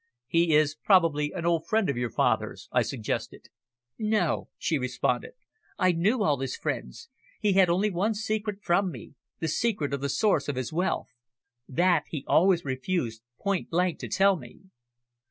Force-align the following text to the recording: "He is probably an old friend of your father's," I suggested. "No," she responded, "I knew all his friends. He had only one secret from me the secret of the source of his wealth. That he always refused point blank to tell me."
"He 0.25 0.55
is 0.55 0.73
probably 0.73 1.31
an 1.31 1.45
old 1.45 1.67
friend 1.67 1.87
of 1.87 1.95
your 1.95 2.09
father's," 2.09 2.67
I 2.71 2.81
suggested. 2.81 3.49
"No," 3.99 4.49
she 4.57 4.79
responded, 4.79 5.33
"I 5.77 5.91
knew 5.91 6.23
all 6.23 6.39
his 6.39 6.55
friends. 6.55 7.09
He 7.39 7.53
had 7.53 7.69
only 7.69 7.91
one 7.91 8.15
secret 8.15 8.63
from 8.63 8.89
me 8.89 9.13
the 9.41 9.47
secret 9.47 9.93
of 9.93 10.01
the 10.01 10.09
source 10.09 10.47
of 10.49 10.55
his 10.55 10.73
wealth. 10.73 11.13
That 11.69 12.05
he 12.07 12.25
always 12.27 12.65
refused 12.65 13.21
point 13.39 13.69
blank 13.69 13.99
to 13.99 14.07
tell 14.07 14.35
me." 14.37 14.61